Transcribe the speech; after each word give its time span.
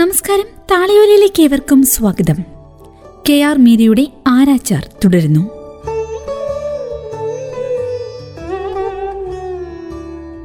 നമസ്കാരം. 0.00 0.44
താളിയോലയിലേക്ക് 0.70 1.42
ഏവർക്കും 1.42 1.82
സ്വാഗതം. 1.82 2.34
കെ 3.28 3.40
ആർ 3.40 3.58
മീരയുടെ 3.58 4.06
ആരാച്ചാർ 4.26 4.88
തുടരുന്നു. 5.04 5.40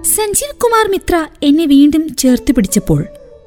സഞ്ജീവ് 0.04 0.60
കുമാർ 0.64 0.92
മിത്ര 0.92 1.28
എന്നെ 1.44 1.66
വീണ്ടും 1.66 2.16
ചേർത്ത് 2.16 2.52
പിടിച്ചപ്പോൾ 2.52 3.06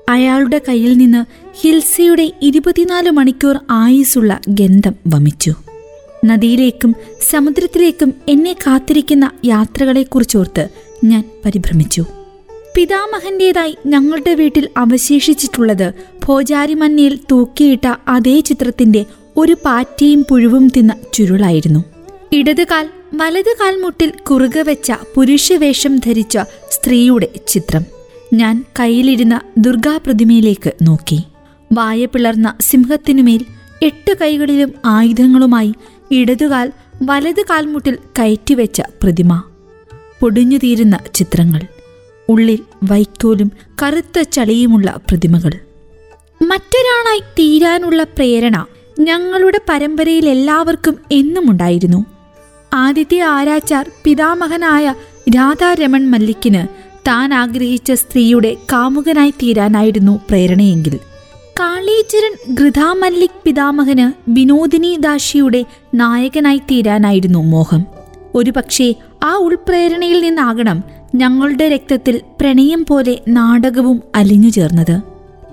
അയാളുടെ 0.09 0.61
കയ്യിൽ 0.69 0.99
നിന്ന് 0.99 1.25
ഹിൽസയുടെ 1.61 2.33
ഇരുപത്തിനാല് 2.43 3.11
മണിക്കൂർ 3.11 3.59
ആയുസുള്ള 3.71 4.41
ഗന്ധം 4.49 4.95
വമിച്ചു. 5.07 5.55
നദിയിലേക്കും 6.25 6.95
സമുദ്രത്തിലേക്കും 7.31 8.15
എന്നെ 8.29 8.53
കാത്തിരിക്കുന്ന 8.53 9.31
യാത്രകളെക്കുറിച്ചോർത്ത് 9.45 10.69
ഞാൻ 11.05 11.25
പരിഭ്രമിച്ചു. 11.45 12.05
പിതാമഹന്റേതായി 12.79 13.77
ഞങ്ങളുടെ 13.87 14.35
വീട്ടിൽ 14.35 14.69
അവശേഷിച്ചിട്ടുള്ളത് 14.77 15.93
ഭോജാരിമന്നയിൽ 16.25 17.19
തൂക്കിയിട്ട 17.31 17.95
അതേ 18.09 18.41
ചിത്രത്തിന്റെ 18.41 19.05
ഒരു 19.37 19.57
പാറ്റയും 19.65 20.27
പുഴുവും 20.31 20.69
തിന്ന 20.69 20.95
ചുരുളായിരുന്നു. 21.15 21.85
ഇടതുകാൽ 22.33 22.89
വലതുകാൽ 23.15 23.73
കാൽമുട്ടിൽ 23.73 24.11
കുറുകെ 24.11 24.63
വെച്ച 24.63 24.93
പുരുഷവേഷം 25.15 25.97
ധരിച്ച 25.97 26.39
സ്ത്രീയുടെ 26.71 27.29
ചിത്രം. 27.49 27.85
ഞാൻ 28.35 28.65
കയ്യിലിരുന്ന 28.81 29.41
ദുർഗാപ്രതിമയിലേക്ക് 29.59 30.73
നോക്കി. 30.83 31.23
വായ 31.73 32.05
പിളർന്ന 32.05 32.57
സിംഹത്തിനുമേൽ 32.61 33.45
എട്ട് 33.83 34.19
കൈകളിലും 34.19 34.75
ആയുധങ്ങളുമായി 34.85 35.75
ഇടതുകാൽ 36.11 36.73
വലത് 37.03 37.43
കാൽമുട്ടിൽ 37.43 37.99
കയറ്റിവെച്ച 38.19 38.83
പ്രതിമ. 39.03 39.43
പൊടിഞ്ഞുതീരുന്ന 40.21 40.99
ചിത്രങ്ങൾ. 41.15 41.61
ഉള്ളിൽ 42.29 42.59
വൈക്കോലും 42.85 43.53
കറുത്ത 43.83 44.23
ചളിയുമുള്ള 44.23 44.99
പ്രതിമകൾ. 45.09 45.53
മറ്റൊരാളായി 46.43 47.19
തീരാനുള്ള 47.19 48.03
പ്രേരണ 48.03 48.67
ഞങ്ങളുടെ 49.01 49.61
പരമ്പരയിൽ 49.69 50.29
എല്ലാവർക്കും 50.29 50.99
എന്നും 51.13 51.51
ഉണ്ടായിരുന്നു 51.51 52.05
ആദിത്യ 52.75 53.25
ആരാച്ചാർ 53.25 53.91
പിതാമഹനായ 54.05 54.95
രാധാരമൺ 55.37 56.11
മല്ലിക്കിന് 56.11 56.69
താൻ 57.09 57.35
ആഗ്രഹിച്ച 57.35 57.93
സ്ത്രീയുടെ 57.93 58.57
കാമുകനായി 58.73 59.31
തീരാനായിരുന്നു 59.31 60.21
പ്രേരണയെങ്കിൽ. 60.29 60.99
കാളീചരൺ 61.61 62.55
ഗൃഥാ 62.55 62.93
മല്ലിക് 62.93 63.43
പിതാമഹന് 63.45 64.31
വിനോദിനി 64.31 64.97
ദാശിയുടെ 65.01 65.65
നായകനായി 65.95 66.59
തീരാനായിരുന്നു 66.59 67.43
മോഹം. 67.43 67.85
ഒരുപക്ഷെ 68.35 68.95
ആ 69.25 69.35
ഉൾപ്രേരണയിൽ 69.35 70.21
നിന്നാകണം 70.21 70.98
ഞങ്ങളുടെ 71.15 71.69
രക്തത്തിൽ 71.69 72.21
പ്രണയം 72.41 72.87
പോലെ 72.89 73.19
നാടകവും 73.29 74.03
അലിഞ്ഞു 74.15 74.49
ചേർന്നത്. 74.49 75.03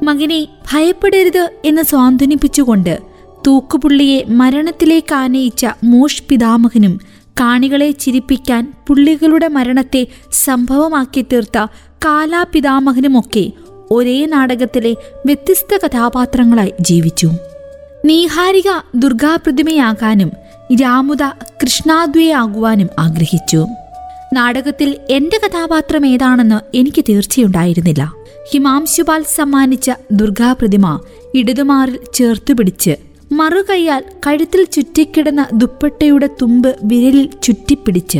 മകനെ 0.04 0.48
ഭയപ്പെടരുത് 0.72 1.50
എന്ന് 1.66 1.82
സ്വാന്തനിപ്പിച്ചുകൊണ്ട് 1.82 3.00
തൂക്കുപുള്ളിയെ 3.48 4.24
മരണത്തിലേക്ക് 4.30 5.16
ആനയിച്ച 5.16 5.66
മോഷ് 5.84 6.24
പിതാമഹനും 6.30 7.00
കാണികളെ 7.40 7.92
ചിരിപ്പിക്കാൻ 7.92 8.74
പുള്ളികളുടെ 8.88 9.48
മരണത്തെ 9.48 10.08
സംഭവമാക്കി 10.32 11.22
തീർത്ത 11.22 11.66
കാലാപിതാമഹനുമൊക്കെ 12.06 13.52
ഒരേ 13.92 14.26
നാടകത്തിലെ 14.26 14.96
വ്യത്യസ്ത 15.26 15.78
കഥാപാത്രങ്ങളായി 15.86 16.74
ജീവിച്ചു. 16.82 17.32
നീഹാരിക 18.06 18.70
ദുർഗാപ്രതിമയാകാനും 18.96 20.32
രാമുദ 20.82 21.24
കൃഷ്ണാദ്വയാകുവാനും 21.64 22.90
ആഗ്രഹിച്ചു. 23.00 23.68
നാടകത്തിൽ 24.34 24.98
എന്റെ 25.10 25.40
കഥാപാത്രം 25.48 26.06
ഏതാണെന്ന് 26.06 26.78
എനിക്ക് 26.78 27.06
തീർച്ചയുണ്ടായിരുന്നില്ല. 27.10 28.14
ഹിമാംശുപാൽ 28.54 29.24
സമ്മാനിച്ച 29.24 29.92
ദുർഗാപ്രതിമ 30.12 31.00
ഇടതുമാറിൽ 31.36 32.00
ചേർത്തുപിടിച്ച് 32.14 32.96
മറുകൈയാൽ 33.32 34.04
കഴുത്തിൽ 34.28 34.64
ചുറ്റിക്കിടന്ന 34.64 35.48
ദുപ്പട്ടയുടെ 35.54 36.30
തുമ്പ് 36.42 36.76
വിരലിൽ 36.84 37.30
ചുറ്റിപ്പിടിച്ച് 37.44 38.20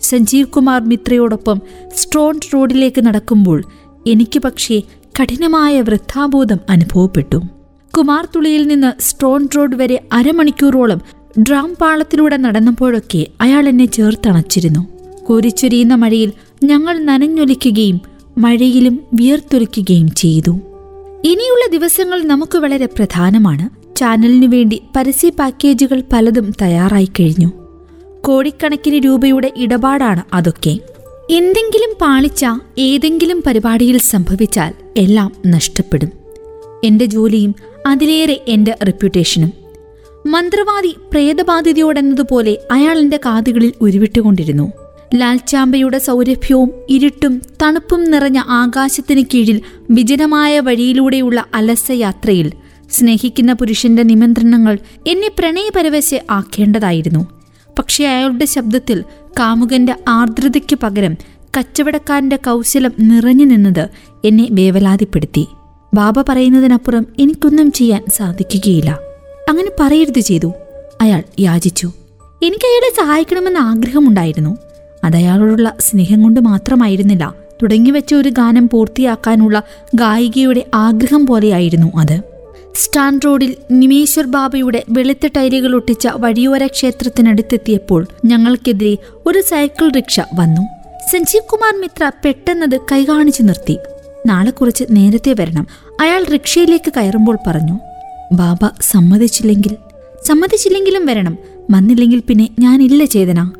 സഞ്ജീവ് 0.00 0.48
കുമാർ 0.48 0.84
മിത്രയോടൊപ്പം 0.84 1.60
സ്ട്രോൺ 1.94 2.40
റോഡിലേക്ക് 2.54 3.06
നടക്കുമ്പോൾ 3.06 3.62
എനിക്ക് 4.06 4.38
പക്ഷേ 4.38 4.82
കഠിനമായ 5.20 5.80
വൃദ്ധാബോധം 5.80 6.58
അനുഭവപ്പെട്ടു. 6.70 7.40
കുമാർ 7.98 8.28
തുളിയിൽ 8.36 8.66
നിന്ന് 8.66 9.02
സ്ട്രോൺ 9.02 9.48
റോഡ് 9.56 9.76
വരെ 9.76 10.08
അരമണിക്കൂറോളം 10.12 11.00
ഡ്രാം 11.40 11.76
പാളത്തിലൂടെ 11.80 12.36
നടന്നപ്പോഴൊക്കെ 12.36 13.26
അയാൾ 13.40 13.68
എന്നെ 13.68 13.84
ചേർത്തണച്ചിരുന്നു. 13.84 14.99
കോരിച്ചൊരിയുന്ന 15.30 15.94
മഴയിൽ 15.94 16.32
ഞങ്ങൾ 16.64 16.98
നനഞ്ഞൊലിക്കുകയും 16.98 18.00
മഴയിലും 18.38 19.00
വിയർത്തൊലിക്കുകയും 19.14 20.14
ചെയ്തു. 20.14 20.50
ഇനിയുള്ള 21.24 21.70
ദിവസങ്ങൾ 21.72 22.22
നമുക്ക് 22.22 22.58
വളരെ 22.58 22.86
പ്രധാനമാണ്. 22.86 23.96
ചാനലിനു 23.96 24.46
വേണ്ടി 24.46 24.82
പരസ്യ 24.96 25.28
പാക്കേജുകൾ 25.28 26.02
പലതും 26.12 26.52
തയ്യാറായി 26.62 27.04
കഴിഞ്ഞു. 27.04 27.52
കോടിക്കണക്കിന് 28.20 29.04
രൂപയുടെ 29.04 29.52
ഇടപാടാണ് 29.56 30.22
അതൊക്കെ. 30.32 30.78
എന്തെങ്കിലും 31.30 31.94
പാളിച്ച 32.00 32.46
ഏതെങ്കിലും 32.78 33.42
പരിപാടിയിൽ 33.46 33.98
സംഭവിച്ചാൽ 33.98 34.74
എല്ലാം 34.96 35.32
നഷ്ടപ്പെടും. 35.46 36.08
എന്റെ 36.84 37.04
ജോലിയും 37.04 37.54
അതിലേറെ 37.86 38.44
എന്റെ 38.48 38.76
റെപ്യൂട്ടേഷനും 38.86 39.52
മന്ത്രവാദി 40.26 40.94
പ്രേതബാധിതയോടെന്നതുപോലെ 41.12 42.58
അയാൾ 42.70 42.98
എന്റെ 42.98 43.16
കാതുകളിൽ 43.16 43.72
ഉരുവിട്ടുകൊണ്ടിരുന്നു. 43.80 44.72
ലാൽച്ചാമ്പയുടെ 45.14 45.98
സൗരഭ്യവും 45.98 46.70
ഇരുട്ടും 46.88 47.42
തണുപ്പും 47.62 48.10
നിറഞ്ഞ 48.10 48.38
ആകാശത്തിന് 48.38 49.24
കീഴിൽ 49.34 49.60
വിജനമായ 49.90 50.60
വഴിയിലൂടെയുള്ള 50.60 51.44
അലസയാത്രയിൽ 51.54 52.52
സ്നേഹിക്കുന്ന 52.90 53.52
പുരുഷന്റെ 53.52 54.02
നിമന്ത്രണങ്ങൾ 54.02 54.78
എന്നെ 55.06 55.30
പ്രണയപരവശ 55.38 56.14
ആക്കേണ്ടതായിരുന്നു. 56.30 57.26
പക്ഷെ 57.78 58.06
അയാളുടെ 58.06 58.44
ശബ്ദത്തിൽ 58.44 59.04
കാമുകന്റെ 59.40 59.96
ആർദ്രതയ്ക്ക് 60.08 60.78
പകരം 60.82 61.16
കച്ചവടക്കാരന്റെ 61.58 62.36
കൗശലം 62.36 62.92
നിറഞ്ഞു 62.98 63.44
നിന്നത് 63.44 63.88
എന്നെ 64.24 64.48
വേവലാതിപ്പെടുത്തി. 64.50 65.46
ബാബ 65.94 66.14
പറയുന്നതിനപ്പുറം 66.28 67.06
എനിക്കൊന്നും 67.18 67.72
ചെയ്യാൻ 67.72 68.04
സാധിക്കുകയില്ല. 68.16 68.98
അങ്ങനെ 69.48 69.70
പറയരുത് 69.80 70.20
ചെയ്തു. 70.20 70.52
അയാൾ 71.00 71.22
യാചിച്ചു. 71.40 71.92
എനിക്ക് 72.42 72.64
അയാളെ 72.64 72.96
സഹായിക്കണമെന്ന് 72.96 73.60
ആഗ്രഹമുണ്ടായിരുന്നു. 73.60 74.56
അതയാളോടുള്ള 75.04 75.74
സ്നേഹം 75.80 76.22
കൊണ്ട് 76.22 76.40
മാത്രമായിരുന്നില്ല. 76.40 77.34
തുടങ്ങിവെച്ച 77.62 78.14
ഒരു 78.14 78.28
ഗാനം 78.28 78.68
പൂർത്തിയാക്കാനുള്ള 78.68 79.62
ഗായികയുടെ 79.94 80.66
ആഗ്രഹം 80.74 81.26
പോലെയായിരുന്നു 81.26 81.92
അത്. 81.96 82.22
സ്റ്റാൻ 82.74 83.20
റോഡിൽ 83.24 83.56
നിമേശ്വർ 83.70 84.26
ബാബയുടെ 84.26 84.84
വെളുത്ത 84.90 85.26
ടൈലുകൾ 85.36 85.74
ഒട്ടിച്ച 85.74 86.08
വഴിയോര 86.16 86.66
ക്ഷേത്രത്തിനടുത്തെത്തിയപ്പോൾ 86.66 88.06
ഞങ്ങൾക്കെതിരെ 88.24 88.96
ഒരു 89.26 89.40
സൈക്കിൾ 89.40 89.92
റിക്ഷ 89.92 90.20
വന്നു. 90.20 90.62
സഞ്ജീവ് 91.12 91.42
കുമാർ 91.42 91.80
മിത്ര 91.80 92.10
പെട്ടെന്നത് 92.24 92.80
കൈകാണിച്ചു 92.92 93.42
നിർത്തി. 93.42 93.78
നാളെ 94.26 94.50
കുറച്ച് 94.50 94.84
നേരത്തെ 94.90 95.34
വരണം 95.40 95.66
അയാൾ 96.00 96.24
റിക്ഷയിലേക്ക് 96.24 96.92
കയറുമ്പോൾ 96.96 97.38
പറഞ്ഞു. 97.46 97.80
ബാബ 98.32 98.70
സമ്മതിച്ചില്ലെങ്കിൽ? 98.80 99.76
സമ്മതിച്ചില്ലെങ്കിലും 100.28 101.06
വരണം. 101.06 101.38
വന്നില്ലെങ്കിൽ 101.70 102.22
പിന്നെ 102.28 102.48
ഞാനില്ല 102.58 103.04
ചേതന. 103.04 103.50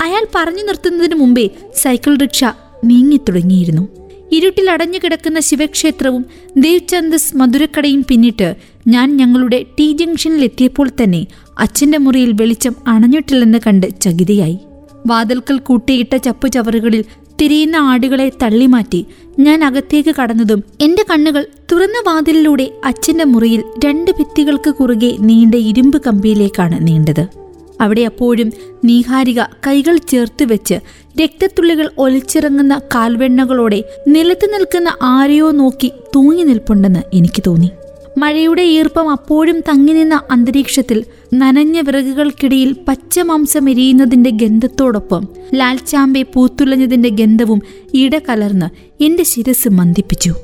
അയാൾ 0.00 0.26
പറഞ്ഞു 0.34 0.62
നിർത്തുന്നതിന് 0.62 1.14
മുമ്പേ 1.14 1.50
സൈക്കിൾ 1.76 2.16
റിക്ഷ 2.16 2.44
നീങ്ങിത്തുടങ്ങിയിരുന്നു. 2.84 3.88
ഇരുട്ടിൽ 4.32 4.70
അടഞ്ഞു 4.70 4.98
കിടക്കുന്ന 4.98 5.40
ശിവക്ഷേത്രവും 5.40 6.24
ദേവ്ചന്ദസ് 6.56 7.36
മധുരക്കടയും 7.36 8.04
പിന്നിട്ട് 8.08 8.56
ഞാൻ 8.88 9.16
ഞങ്ങളുടെ 9.16 9.66
ടി 9.78 9.92
ജംഗ്ഷനിൽ 9.92 10.44
എത്തിയപ്പോൾ 10.44 10.90
തന്നെ 11.02 11.26
അച്ഛന്റെ 11.58 11.98
മുറിയിൽ 11.98 12.32
വെളിച്ചം 12.32 12.74
അണഞ്ഞിട്ടില്ലെന്ന് 12.86 13.58
കണ്ട് 13.66 14.00
ചകിതയായി. 14.00 14.58
വാതിൽക്കൽ 15.06 15.58
കൂട്ടിയിട്ട 15.58 16.16
ചപ്പുചവറുകളിൽ 16.16 17.04
തിരിയുന്ന 17.42 17.76
ആടുകളെ 17.76 18.32
തള്ളിമാറ്റി 18.42 19.06
ഞാൻ 19.38 19.64
അകത്തേക്ക് 19.64 20.14
കടന്നതും 20.14 20.64
എന്റെ 20.80 21.04
കണ്ണുകൾ 21.10 21.46
തുറന്ന 21.72 21.98
വാതിലിലൂടെ 22.06 22.70
അച്ഛന്റെ 22.84 23.24
മുറിയിൽ 23.24 23.62
രണ്ട് 23.84 24.10
ഭിത്തികൾക്ക് 24.10 24.70
കുറുകെ 24.70 25.16
നീണ്ട 25.20 25.54
ഇരുമ്പ് 25.54 26.02
കമ്പിയിലേക്കാണ് 26.06 26.86
നീണ്ടത്. 26.86 27.47
അവിടെ 27.80 28.00
അപ്പോഴും 28.00 28.52
നീഹാരിക 28.84 29.42
കൈകൾ 29.42 29.96
ചേർത്ത് 29.96 30.44
വെച്ച് 30.44 30.74
രക്തത്തുള്ളികൾ 31.20 31.90
ഒലിച്ചിറങ്ങുന്ന 31.98 32.80
കാൽവെണ്ണകളോടെ 32.94 33.84
നിലത്ത് 34.08 34.52
നിൽക്കുന്ന 34.52 34.92
ആരെയോ 35.02 35.50
നോക്കി 35.50 35.92
തൂങ്ങി 36.14 36.42
നിൽപ്പുണ്ടെന്ന് 36.42 37.00
എനിക്ക് 37.14 37.42
തോന്നി. 37.46 37.70
മഴയുടെ 38.18 38.62
ഈർപ്പം 38.62 39.10
അപ്പോഴും 39.10 39.60
തങ്ങി 39.60 39.92
നിന്ന 39.92 40.20
അന്തരീക്ഷത്തിൽ 40.30 41.04
നനഞ്ഞ 41.34 41.80
വിറകുകൾക്കിടയിൽ 41.80 42.76
പച്ചമാംസം 42.88 43.70
എരിയുന്നതിന്റെ 43.70 44.30
ഗന്ധത്തോടൊപ്പം 44.30 45.28
ലാൽച്ചാമ്പെ 45.54 46.22
പൂത്തുലഞ്ഞതിന്റെ 46.22 47.08
ഗന്ധവും 47.08 47.62
ഇടകലർന്ന് 47.94 48.66
എന്റെ 49.04 49.22
ശിരസ് 49.22 49.68
മന്ദിപ്പിച്ചു. 49.68 50.34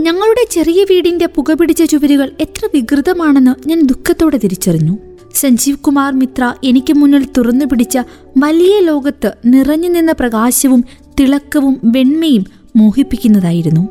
ഞങ്ങളുടെ 0.00 0.46
ചെറിയ 0.50 0.84
വീടിന്റെ 0.84 1.26
പുകപിടിച്ച 1.26 1.82
ചുവരുകൾ 1.82 2.30
എത്ര 2.40 2.68
വികൃതമാണെന്ന് 2.74 3.68
ഞാൻ 3.68 3.86
ദുഃഖത്തോടെ 3.86 4.36
തിരിച്ചറിഞ്ഞു. 4.36 5.13
സഞ്ജീവ് 5.34 5.78
കുമാർ 5.78 6.12
മിത്ര 6.12 6.54
എനിക്ക് 6.64 6.92
മുന്നിൽ 6.92 7.24
തുറന്നു 7.38 7.64
പിടിച്ച 7.64 7.98
വലിയ 8.38 8.80
ലോകത്ത് 8.80 9.34
നിറഞ്ഞു 9.46 9.88
നിന്ന 9.88 10.12
പ്രകാശവും 10.12 10.84
തിളക്കവും 11.20 11.80
വെണ്മയും 11.84 12.44
മോഹിപ്പിക്കുന്നതായിരുന്നു. 12.76 13.88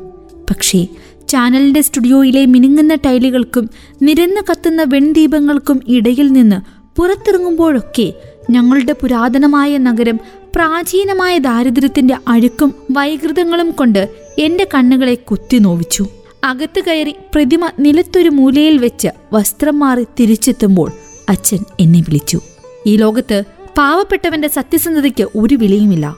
പക്ഷേ 0.50 0.86
ചാനലിന്റെ 1.28 1.80
സ്റ്റുഡിയോയിലെ 1.80 2.46
മിനുങ്ങുന്ന 2.46 2.94
ടൈലുകൾക്കും 2.94 3.70
നിരന്ന് 4.02 4.40
കത്തുന്ന 4.50 4.82
വെൺദീപങ്ങൾക്കും 4.82 5.82
ഇടയിൽ 5.88 6.28
നിന്ന് 6.32 6.58
പുറത്തിറങ്ങുമ്പോഴൊക്കെ 6.96 8.12
ഞങ്ങളുടെ 8.50 8.92
പുരാതനമായ 8.92 9.78
നഗരം 9.78 10.20
പ്രാചീനമായ 10.54 11.38
ദാരിദ്ര്യത്തിന്റെ 11.38 12.16
അഴുക്കും 12.28 12.74
വൈകൃതങ്ങളും 12.90 13.70
കൊണ്ട് 13.70 14.08
എന്റെ 14.38 14.68
കണ്ണുകളെ 14.74 15.14
കുത്തി 15.14 15.56
നോവിച്ചു. 15.56 16.06
അകത്ത് 16.44 16.80
കയറി 16.80 17.14
പ്രതിമ 17.34 17.70
നിലത്തൊരു 17.78 18.28
മൂലയിൽ 18.28 18.78
വെച്ച് 18.78 19.08
വസ്ത്രം 19.32 19.78
മാറി 19.78 20.04
തിരിച്ചെത്തുമ്പോൾ 20.20 20.90
അച്ഛൻ 21.28 21.58
എന്നെ 21.80 22.00
വിളിച്ചു. 22.00 22.40
ഈ 22.86 22.96
ലോകത്ത് 22.96 23.42
പാവപ്പെട്ടവന്റെ 23.78 24.48
സത്യസന്ധതയ്ക്ക് 24.48 25.28
ഒരു 25.36 25.54
വിലയുമില്ല. 25.54 26.16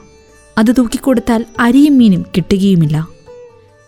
അത് 0.57 0.75
തൂക്കിക്കൊടുത്താൽ 0.77 1.45
അരിയും 1.59 1.97
മീനും 1.97 2.21
കിട്ടുകയുമില്ല. 2.21 3.07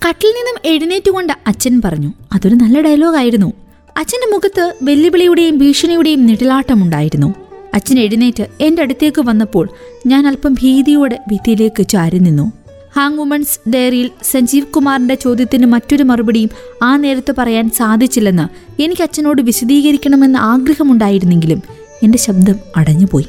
കട്ടിൽ 0.07 0.27
നിന്നും 0.27 0.74
എഴുന്നേറ്റുകൊണ്ട് 0.74 1.33
അച്ഛൻ 1.48 1.81
പറഞ്ഞു 1.86 2.13
അതൊരു 2.33 2.56
നല്ല 2.56 2.81
ഡയലോഗായിരുന്നു 2.81 3.54
അച്ഛന്റെ 3.98 4.31
മുഖത്ത് 4.31 4.74
വെല്ലുവിളിയുടെയും 4.81 5.57
ഭീഷണിയുടെയും 5.57 6.25
നിഴലാട്ടമുണ്ടായിരുന്നു 6.25 7.36
അച്ഛൻ 7.74 8.00
എഴുന്നേറ്റ് 8.00 8.48
എന്റെ 8.62 8.81
അടുത്തേക്ക് 8.81 9.22
വന്നപ്പോൾ 9.22 9.69
ഞാൻ 10.07 10.27
അല്പം 10.27 10.54
ഭീതിയോടെ 10.54 11.19
ഭിത്തിയിലേക്ക് 11.30 11.88
ചാരി 11.88 12.18
നിന്നു. 12.18 12.51
ഹാങ് 12.95 13.18
വുമൺസ് 13.18 13.69
ഡയറിയിൽ 13.69 14.09
സഞ്ജീവ് 14.24 14.65
കുമാറിന്റെ 14.65 15.15
ചോദ്യത്തിന് 15.15 15.65
മറ്റൊരു 15.65 16.03
മറുപടിയും 16.03 16.50
ആ 16.83 16.97
നേരത്ത് 16.97 17.33
പറയാൻ 17.38 17.69
സാധിച്ചില്ലെന്ന് 17.69 18.81
എനിക്ക് 18.81 19.01
അച്ഛനോട് 19.01 19.41
വിശദീകരിക്കണമെന്ന് 19.41 20.39
ആഗ്രഹമുണ്ടായിരുന്നെങ്കിലും 20.39 21.63
എന്റെ 22.03 22.18
ശബ്ദം 22.18 22.56
അടഞ്ഞുപോയി. 22.75 23.25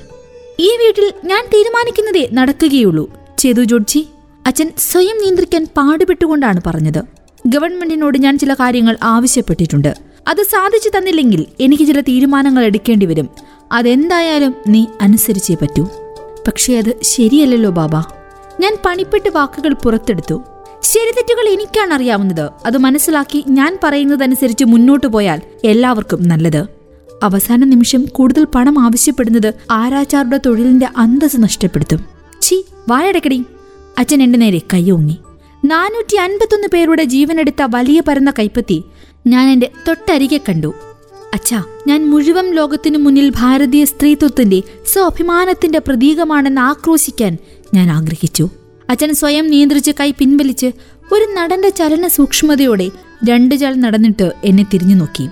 ഈ 0.60 0.68
വീട്ടിൽ 0.68 1.12
ഞാൻ 1.24 1.44
തീരുമാനിക്കുന്നതേ 1.54 2.28
നടക്കുകയുള്ളൂ. 2.32 3.10
ചേതു 3.38 3.62
ജോഡ്ജി 3.62 4.08
അച്ഛൻ 4.46 4.70
സ്വയം 4.78 5.22
നിയന്ത്രിക്കാൻ 5.22 5.66
പാടുപെട്ടുകൊണ്ടാണ് 5.76 6.60
പറഞ്ഞത്. 6.66 7.02
ഗവൺമെന്റിനോട് 7.46 8.18
ഞാൻ 8.18 8.38
ചില 8.38 8.54
കാര്യങ്ങൾ 8.54 8.96
ആവശ്യപ്പെട്ടിട്ടുണ്ട്. 9.02 9.94
അത് 10.28 10.42
സാധിച്ചു 10.42 10.98
തന്നില്ലെങ്കിൽ 10.98 11.46
എനിക്ക് 11.60 11.82
ചില 11.82 12.00
തീരുമാനങ്ങൾ 12.00 12.64
എടുക്കേണ്ടി 12.64 13.06
വരും. 13.06 13.28
അതെന്തായാലും 13.72 14.54
നീ 14.68 14.86
അനുസരിച്ചേ 15.00 15.54
പറ്റൂ. 15.54 15.88
പക്ഷേ 16.48 16.78
അത് 16.78 16.94
ശരിയല്ലല്ലോ 17.02 17.70
ബാബ. 17.70 18.19
ഞാൻ 18.60 18.76
പണിപ്പെട്ട് 18.86 19.28
വാക്കുകൾ 19.28 19.72
പുറത്തെടുത്തു. 19.74 20.42
ശരിതെറ്റുകൾ 20.82 21.48
എനിക്കാണ് 21.48 21.94
അറിയാവുന്നത് 21.94 22.50
അത് 22.66 22.78
മനസ്സിലാക്കി 22.78 23.44
ഞാൻ 23.48 23.78
പറയുന്നതനുസരിച്ച് 23.84 24.64
മുന്നോട്ടു 24.64 25.06
പോയാൽ 25.06 25.40
എല്ലാവർക്കും 25.64 26.28
നല്ലത്. 26.28 26.66
അവസാന 27.22 27.64
നിമിഷം 27.64 28.04
കൂടുതൽ 28.12 28.44
പണം 28.44 28.78
ആവശ്യപ്പെടുന്നത് 28.78 29.52
ആരാച്ചാരുടെ 29.70 30.40
തൊഴിലിന്റെ 30.46 30.88
അന്തസ് 30.96 31.42
നഷ്ടപ്പെടുത്തും. 31.42 32.04
ചി 32.42 32.64
വായടക്കടി. 32.88 33.44
അച്ഛൻ 33.98 34.22
എന്റെ 34.22 34.38
നേരെ 34.38 34.60
കയ്യോങ്ങി 34.74 35.16
നാനൂറ്റി 35.64 36.16
അൻപത്തൊന്ന് 36.16 36.68
പേരുടെ 36.72 37.04
ജീവനെടുത്ത 37.04 37.66
വലിയ 37.74 38.02
പരന്ന 38.08 38.30
കൈപ്പത്തി 38.38 38.84
ഞാൻ 39.26 39.48
എന്റെ 39.48 39.70
തൊട്ടരികെ 39.88 40.40
കണ്ടു. 40.48 40.74
അച്ഛാ 41.34 41.64
ഞാൻ 41.86 42.10
മുഴുവൻ 42.10 42.50
ലോകത്തിനു 42.50 42.98
മുന്നിൽ 42.98 43.32
ഭാരതീയ 43.36 43.84
സ്ത്രീത്വത്തിന്റെ 43.84 44.62
സ്വാഭിമാനത്തിന്റെ 44.86 45.78
പ്രതീകമാണെന്ന് 45.78 46.60
ആക്രോശിക്കാൻ 46.60 47.38
ഞാൻ 47.74 47.90
ആഗ്രഹിച്ചു. 47.90 48.50
അച്ഛൻ 48.90 49.14
സ്വയം 49.14 49.46
നിയന്ത്രിച്ച് 49.46 49.90
കൈ 50.00 50.12
പിൻവലിച്ച് 50.18 50.66
ഒരു 51.12 51.24
നടന്റെ 51.34 51.68
ചലന 51.68 52.08
സൂക്ഷ്മതയോടെ 52.08 52.90
രണ്ടു 53.24 53.54
ചാൾ 53.54 53.74
നടന്നിട്ട് 53.74 54.32
എന്നെ 54.44 54.66
തിരിഞ്ഞു 54.74 54.94
നോക്കി. 54.94 55.28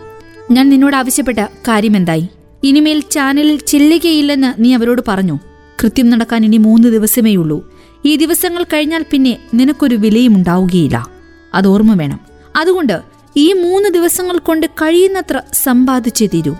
ഞാൻ 0.50 0.68
നിന്നോട് 0.68 0.96
ആവശ്യപ്പെട്ട 0.96 1.38
കാര്യം 1.38 1.96
എന്തായി 1.96 2.28
ഇനിമേൽ 2.64 3.02
ചാനലിൽ 3.10 3.58
ചെല്ലുകയില്ലെന്ന് 3.66 4.64
നീ 4.64 4.74
അവരോട് 4.74 5.02
പറഞ്ഞു. 5.08 5.38
കൃത്യം 5.82 6.10
നടക്കാൻ 6.10 6.44
ഇനി 6.44 6.56
മൂന്ന് 6.56 6.88
ദിവസമേ 6.88 7.34
ഉള്ളൂ. 7.34 7.74
ഈ 8.04 8.16
ദിവസങ്ങൾ 8.16 8.62
കഴിഞ്ഞാൽ 8.62 9.04
പിന്നെ 9.10 9.38
നിനക്കൊരു 9.54 9.96
വിലയും 9.96 10.34
ഉണ്ടാവുകയില്ല. 10.36 11.08
അത് 11.54 11.66
ഓർമ്മ 11.66 11.94
വേണം. 11.94 12.20
അതുകൊണ്ട് 12.56 13.00
ഈ 13.36 13.52
മൂന്ന് 13.52 13.88
ദിവസങ്ങൾ 13.88 14.38
കൊണ്ട് 14.38 14.66
കഴിയുന്നത്ര 14.66 15.42
സമ്പാദിച്ചേ 15.52 16.26
തീരൂ. 16.26 16.56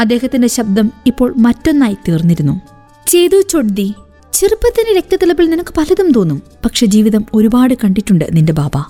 അദ്ദേഹത്തിന്റെ 0.00 0.48
ശബ്ദം 0.48 0.92
ഇപ്പോൾ 1.06 1.34
മറ്റൊന്നായി 1.36 1.96
തീർന്നിരുന്നു. 2.08 2.60
ചെയ്തു 3.06 3.40
ചൊഡ്തി 3.40 3.94
ചെറുപ്പത്തിന്റെ 4.38 4.96
രക്തത്തിളപ്പിൽ 4.96 5.50
നിനക്ക് 5.50 5.74
പലതും 5.78 6.12
തോന്നും. 6.12 6.42
പക്ഷെ 6.64 6.86
ജീവിതം 6.86 7.26
ഒരുപാട് 7.34 7.74
കണ്ടിട്ടുണ്ട് 7.74 8.24
നിന്റെ 8.32 8.52
ബാബ. 8.52 8.84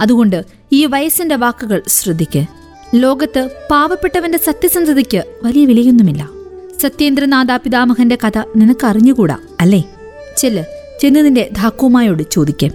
അതുകൊണ്ട് 0.00 0.44
ഈ 0.72 0.86
വയസ്സിന്റെ 0.86 1.36
വാക്കുകൾ 1.36 1.82
ശ്രദ്ധിക്ക്. 1.88 2.44
ലോകത്ത് 2.94 3.48
പാവപ്പെട്ടവന്റെ 3.70 4.38
സത്യസന്ധതയ്ക്ക് 4.38 5.24
വലിയ 5.42 5.64
വിലയൊന്നുമില്ല. 5.64 6.28
സത്യേന്ദ്രനാഥ 6.80 7.56
പിതാമഹന്റെ 7.56 8.18
കഥ 8.26 8.38
നിനക്ക് 8.56 8.86
അറിഞ്ഞുകൂടാ 8.86 9.38
അല്ലേ? 9.60 9.84
ചെല്ല് 10.36 10.64
ചെന്ന് 11.00 11.24
നിന്റെ 11.24 11.50
ധാക്കുമായോട് 11.56 12.22
ചോദിക്കാം. 12.30 12.70